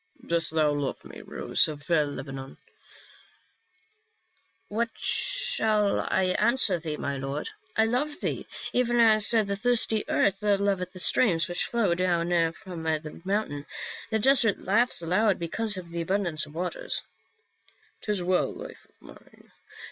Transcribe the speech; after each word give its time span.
"Dost 0.31 0.49
thou 0.49 0.73
love 0.73 1.05
me, 1.05 1.21
rose 1.21 1.67
of 1.67 1.87
Lebanon?" 1.87 2.57
"What 4.67 4.89
shall 4.97 5.99
I 5.99 6.35
answer 6.39 6.79
thee, 6.79 6.97
my 6.97 7.17
lord? 7.17 7.51
I 7.77 7.85
love 7.85 8.19
thee 8.19 8.47
even 8.73 8.99
as 8.99 9.29
the 9.29 9.55
thirsty 9.55 10.03
earth 10.09 10.41
loveth 10.41 10.93
the 10.93 10.99
streams 10.99 11.47
which 11.47 11.67
flow 11.67 11.93
down 11.93 12.51
from 12.53 12.81
the 12.81 13.21
mountain; 13.23 13.67
the 14.09 14.17
desert 14.17 14.57
laughs 14.63 15.03
aloud 15.03 15.37
because 15.37 15.77
of 15.77 15.89
the 15.89 16.01
abundance 16.01 16.47
of 16.47 16.55
waters."" 16.55 17.03
'Tis 18.01 18.23
well, 18.23 18.51
life 18.51 18.87
of 18.89 19.01
mine. 19.03 19.51